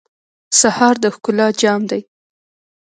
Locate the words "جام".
1.61-1.81